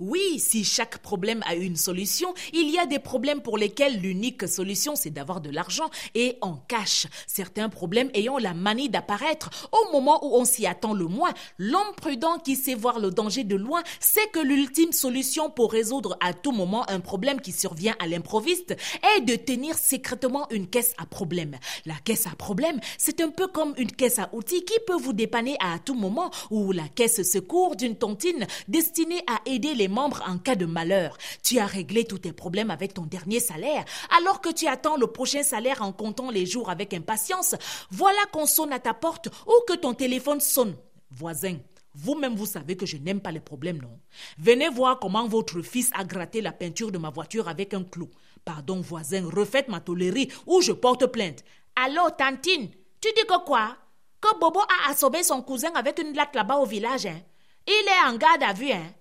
Oui, 0.00 0.38
si 0.38 0.62
chaque 0.62 0.98
problème 0.98 1.42
a 1.44 1.56
une 1.56 1.74
solution, 1.74 2.32
il 2.52 2.70
y 2.70 2.78
a 2.78 2.86
des 2.86 3.00
problèmes 3.00 3.40
pour 3.40 3.58
lesquels 3.58 4.00
l'unique 4.00 4.46
solution 4.46 4.94
c'est 4.94 5.10
d'avoir 5.10 5.40
de 5.40 5.50
l'argent 5.50 5.90
et 6.14 6.38
en 6.40 6.54
cash. 6.68 7.08
Certains 7.26 7.68
problèmes 7.68 8.08
ayant 8.14 8.38
la 8.38 8.54
manie 8.54 8.88
d'apparaître 8.88 9.50
au 9.72 9.90
moment 9.90 10.24
où 10.24 10.36
on 10.36 10.44
s'y 10.44 10.66
attend 10.68 10.94
le 10.94 11.06
moins. 11.06 11.32
L'homme 11.58 11.96
prudent 11.96 12.38
qui 12.38 12.54
sait 12.54 12.76
voir 12.76 13.00
le 13.00 13.10
danger 13.10 13.42
de 13.42 13.56
loin 13.56 13.82
sait 13.98 14.28
que 14.32 14.38
l'ultime 14.38 14.92
solution 14.92 15.50
pour 15.50 15.72
résoudre 15.72 16.16
à 16.20 16.32
tout 16.32 16.52
moment 16.52 16.88
un 16.88 17.00
problème 17.00 17.40
qui 17.40 17.50
survient 17.50 17.96
à 17.98 18.06
l'improviste 18.06 18.76
est 19.16 19.22
de 19.22 19.34
tenir 19.34 19.76
secrètement 19.76 20.46
une 20.50 20.68
caisse 20.68 20.94
à 20.98 21.06
problème. 21.06 21.56
La 21.86 21.96
caisse 22.04 22.28
à 22.28 22.36
problème, 22.36 22.78
c'est 22.98 23.20
un 23.20 23.30
peu 23.30 23.48
comme 23.48 23.74
une 23.76 23.90
caisse 23.90 24.20
à 24.20 24.30
outils 24.32 24.64
qui 24.64 24.78
peut 24.86 24.96
vous 24.96 25.12
dépanner 25.12 25.56
à 25.58 25.80
tout 25.80 25.94
moment 25.94 26.30
ou 26.52 26.70
la 26.70 26.86
caisse 26.86 27.28
secours 27.28 27.74
d'une 27.74 27.96
tontine 27.96 28.46
destinée 28.68 29.22
à 29.26 29.40
aider 29.44 29.74
les 29.74 29.87
membres 29.88 30.22
en 30.26 30.38
cas 30.38 30.54
de 30.54 30.66
malheur. 30.66 31.16
Tu 31.42 31.58
as 31.58 31.66
réglé 31.66 32.04
tous 32.04 32.18
tes 32.18 32.32
problèmes 32.32 32.70
avec 32.70 32.94
ton 32.94 33.02
dernier 33.02 33.40
salaire, 33.40 33.84
alors 34.16 34.40
que 34.40 34.52
tu 34.52 34.66
attends 34.66 34.96
le 34.96 35.06
prochain 35.06 35.42
salaire 35.42 35.82
en 35.82 35.92
comptant 35.92 36.30
les 36.30 36.46
jours 36.46 36.70
avec 36.70 36.94
impatience. 36.94 37.54
Voilà 37.90 38.20
qu'on 38.32 38.46
sonne 38.46 38.72
à 38.72 38.78
ta 38.78 38.94
porte 38.94 39.28
ou 39.46 39.52
que 39.66 39.74
ton 39.74 39.94
téléphone 39.94 40.40
sonne. 40.40 40.76
Voisin, 41.10 41.56
vous-même, 41.94 42.36
vous 42.36 42.46
savez 42.46 42.76
que 42.76 42.86
je 42.86 42.96
n'aime 42.96 43.20
pas 43.20 43.32
les 43.32 43.40
problèmes, 43.40 43.80
non? 43.80 43.98
Venez 44.38 44.68
voir 44.68 45.00
comment 45.00 45.26
votre 45.26 45.62
fils 45.62 45.90
a 45.94 46.04
gratté 46.04 46.40
la 46.40 46.52
peinture 46.52 46.92
de 46.92 46.98
ma 46.98 47.10
voiture 47.10 47.48
avec 47.48 47.74
un 47.74 47.82
clou. 47.82 48.08
Pardon, 48.44 48.80
voisin, 48.80 49.28
refaites 49.28 49.68
ma 49.68 49.80
tolérie 49.80 50.30
ou 50.46 50.60
je 50.60 50.72
porte 50.72 51.06
plainte. 51.06 51.42
Allô, 51.74 52.10
Tantine, 52.16 52.70
tu 53.00 53.08
dis 53.16 53.26
que 53.26 53.44
quoi? 53.44 53.76
Que 54.20 54.38
Bobo 54.38 54.60
a 54.60 54.90
assommé 54.90 55.22
son 55.22 55.42
cousin 55.42 55.72
avec 55.74 55.98
une 55.98 56.14
latte 56.14 56.34
là-bas 56.34 56.58
au 56.58 56.66
village, 56.66 57.06
hein? 57.06 57.20
Il 57.66 57.86
est 57.86 58.08
en 58.08 58.16
garde 58.16 58.42
à 58.42 58.52
vue, 58.52 58.72
hein? 58.72 58.92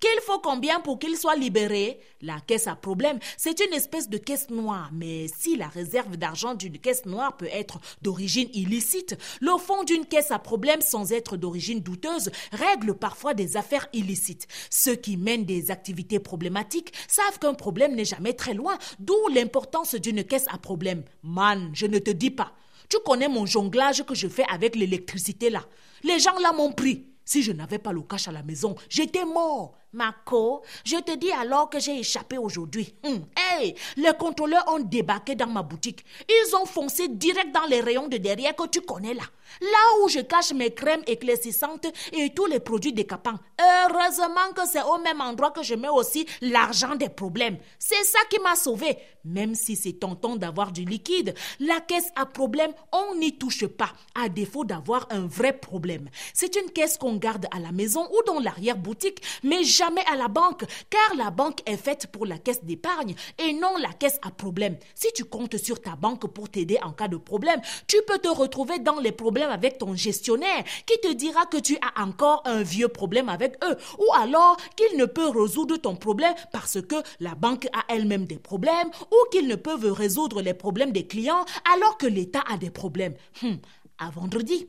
Qu'il 0.00 0.20
faut 0.22 0.38
combien 0.38 0.80
pour 0.80 0.98
qu'il 0.98 1.16
soit 1.16 1.36
libéré? 1.36 2.00
La 2.20 2.40
caisse 2.40 2.66
à 2.66 2.76
problème, 2.76 3.18
c'est 3.36 3.60
une 3.60 3.72
espèce 3.72 4.08
de 4.08 4.18
caisse 4.18 4.50
noire. 4.50 4.90
Mais 4.92 5.26
si 5.28 5.56
la 5.56 5.68
réserve 5.68 6.16
d'argent 6.16 6.54
d'une 6.54 6.78
caisse 6.78 7.06
noire 7.06 7.36
peut 7.36 7.48
être 7.52 7.78
d'origine 8.02 8.48
illicite, 8.52 9.16
le 9.40 9.56
fond 9.58 9.84
d'une 9.84 10.06
caisse 10.06 10.30
à 10.30 10.38
problème 10.38 10.80
sans 10.80 11.12
être 11.12 11.36
d'origine 11.36 11.80
douteuse 11.80 12.30
règle 12.52 12.94
parfois 12.94 13.34
des 13.34 13.56
affaires 13.56 13.88
illicites. 13.92 14.46
Ceux 14.70 14.96
qui 14.96 15.16
mènent 15.16 15.44
des 15.44 15.70
activités 15.70 16.20
problématiques 16.20 16.92
savent 17.08 17.38
qu'un 17.38 17.54
problème 17.54 17.94
n'est 17.94 18.04
jamais 18.04 18.34
très 18.34 18.54
loin, 18.54 18.78
d'où 18.98 19.16
l'importance 19.34 19.94
d'une 19.94 20.24
caisse 20.24 20.46
à 20.48 20.58
problème. 20.58 21.04
Man, 21.22 21.70
je 21.72 21.86
ne 21.86 21.98
te 21.98 22.10
dis 22.10 22.30
pas. 22.30 22.52
Tu 22.88 22.98
connais 23.04 23.28
mon 23.28 23.46
jonglage 23.46 24.04
que 24.04 24.14
je 24.14 24.28
fais 24.28 24.44
avec 24.48 24.76
l'électricité 24.76 25.50
là. 25.50 25.64
Les 26.04 26.18
gens 26.18 26.38
là 26.38 26.52
m'ont 26.52 26.72
pris. 26.72 27.06
Si 27.24 27.42
je 27.42 27.50
n'avais 27.50 27.80
pas 27.80 27.92
le 27.92 28.02
cash 28.02 28.28
à 28.28 28.32
la 28.32 28.44
maison, 28.44 28.76
j'étais 28.88 29.24
mort. 29.24 29.76
Marco, 29.96 30.62
je 30.84 30.96
te 30.96 31.16
dis 31.16 31.32
alors 31.32 31.70
que 31.70 31.80
j'ai 31.80 31.98
échappé 31.98 32.36
aujourd'hui. 32.36 32.94
Hum, 33.02 33.24
hey, 33.34 33.74
les 33.96 34.12
contrôleurs 34.18 34.64
ont 34.68 34.78
débarqué 34.78 35.34
dans 35.34 35.46
ma 35.46 35.62
boutique. 35.62 36.04
Ils 36.28 36.54
ont 36.54 36.66
foncé 36.66 37.08
direct 37.08 37.54
dans 37.54 37.64
les 37.64 37.80
rayons 37.80 38.06
de 38.06 38.18
derrière 38.18 38.54
que 38.54 38.66
tu 38.68 38.82
connais 38.82 39.14
là. 39.14 39.22
Là 39.62 40.02
où 40.02 40.08
je 40.08 40.20
cache 40.20 40.52
mes 40.52 40.74
crèmes 40.74 41.02
éclaircissantes 41.06 41.86
et 42.12 42.34
tous 42.34 42.44
les 42.44 42.60
produits 42.60 42.92
décapants. 42.92 43.38
Heureusement 43.58 44.52
que 44.54 44.68
c'est 44.68 44.82
au 44.82 44.98
même 44.98 45.22
endroit 45.22 45.50
que 45.50 45.62
je 45.62 45.74
mets 45.74 45.88
aussi 45.88 46.26
l'argent 46.42 46.94
des 46.94 47.08
problèmes. 47.08 47.56
C'est 47.78 48.04
ça 48.04 48.18
qui 48.28 48.38
m'a 48.40 48.54
sauvé. 48.54 48.98
Même 49.24 49.54
si 49.54 49.76
c'est 49.76 49.94
tentant 49.94 50.36
d'avoir 50.36 50.72
du 50.72 50.84
liquide, 50.84 51.34
la 51.58 51.80
caisse 51.80 52.10
à 52.16 52.26
problème, 52.26 52.72
on 52.92 53.14
n'y 53.14 53.38
touche 53.38 53.66
pas, 53.66 53.92
à 54.14 54.28
défaut 54.28 54.64
d'avoir 54.64 55.06
un 55.10 55.26
vrai 55.26 55.52
problème. 55.54 56.10
C'est 56.34 56.54
une 56.56 56.70
caisse 56.70 56.98
qu'on 56.98 57.16
garde 57.16 57.46
à 57.50 57.58
la 57.58 57.72
maison 57.72 58.06
ou 58.12 58.22
dans 58.26 58.40
l'arrière-boutique, 58.40 59.22
mais 59.42 59.64
jamais 59.86 60.04
à 60.12 60.16
la 60.16 60.28
banque, 60.28 60.64
car 60.90 61.16
la 61.16 61.30
banque 61.30 61.60
est 61.66 61.76
faite 61.76 62.08
pour 62.08 62.26
la 62.26 62.38
caisse 62.38 62.64
d'épargne 62.64 63.14
et 63.38 63.52
non 63.52 63.76
la 63.80 63.92
caisse 63.92 64.18
à 64.22 64.30
problème. 64.30 64.76
Si 64.94 65.12
tu 65.14 65.24
comptes 65.24 65.56
sur 65.58 65.80
ta 65.80 65.94
banque 65.94 66.26
pour 66.32 66.48
t'aider 66.48 66.78
en 66.82 66.92
cas 66.92 67.06
de 67.08 67.16
problème, 67.16 67.60
tu 67.86 67.96
peux 68.06 68.18
te 68.18 68.28
retrouver 68.28 68.80
dans 68.80 68.98
les 68.98 69.12
problèmes 69.12 69.50
avec 69.50 69.78
ton 69.78 69.94
gestionnaire 69.94 70.64
qui 70.86 70.98
te 71.00 71.12
dira 71.12 71.46
que 71.46 71.58
tu 71.58 71.76
as 71.76 72.02
encore 72.02 72.42
un 72.46 72.62
vieux 72.62 72.88
problème 72.88 73.28
avec 73.28 73.62
eux 73.64 73.76
ou 73.98 74.06
alors 74.14 74.56
qu'il 74.74 74.98
ne 74.98 75.04
peut 75.04 75.28
résoudre 75.28 75.76
ton 75.76 75.94
problème 75.94 76.34
parce 76.52 76.80
que 76.82 76.96
la 77.20 77.34
banque 77.34 77.66
a 77.72 77.84
elle-même 77.94 78.26
des 78.26 78.38
problèmes 78.38 78.90
ou 79.12 79.30
qu'ils 79.30 79.46
ne 79.46 79.56
peuvent 79.56 79.92
résoudre 79.92 80.42
les 80.42 80.54
problèmes 80.54 80.92
des 80.92 81.06
clients 81.06 81.44
alors 81.72 81.96
que 81.96 82.06
l'État 82.06 82.42
a 82.50 82.56
des 82.56 82.70
problèmes. 82.70 83.14
Hum, 83.42 83.58
à 83.98 84.10
vendredi. 84.10 84.68